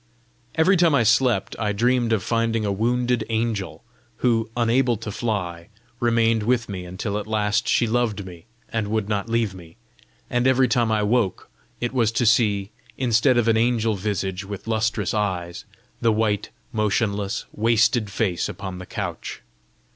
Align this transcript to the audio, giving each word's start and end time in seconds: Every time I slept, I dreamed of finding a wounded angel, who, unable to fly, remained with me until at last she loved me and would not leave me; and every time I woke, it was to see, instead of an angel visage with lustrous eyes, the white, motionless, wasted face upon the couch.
Every 0.55 0.77
time 0.77 0.95
I 0.95 1.03
slept, 1.03 1.55
I 1.59 1.73
dreamed 1.73 2.11
of 2.11 2.23
finding 2.23 2.65
a 2.65 2.71
wounded 2.71 3.23
angel, 3.29 3.83
who, 4.15 4.49
unable 4.57 4.97
to 4.97 5.11
fly, 5.11 5.67
remained 5.99 6.41
with 6.41 6.67
me 6.67 6.85
until 6.85 7.19
at 7.19 7.27
last 7.27 7.67
she 7.67 7.85
loved 7.85 8.25
me 8.25 8.45
and 8.69 8.87
would 8.87 9.07
not 9.07 9.29
leave 9.29 9.53
me; 9.53 9.75
and 10.27 10.47
every 10.47 10.67
time 10.67 10.91
I 10.91 11.03
woke, 11.03 11.51
it 11.79 11.93
was 11.93 12.11
to 12.13 12.25
see, 12.25 12.71
instead 12.97 13.37
of 13.37 13.47
an 13.47 13.57
angel 13.57 13.93
visage 13.93 14.43
with 14.43 14.65
lustrous 14.65 15.13
eyes, 15.13 15.65
the 16.01 16.11
white, 16.11 16.49
motionless, 16.73 17.45
wasted 17.53 18.09
face 18.09 18.49
upon 18.49 18.79
the 18.79 18.87
couch. 18.87 19.43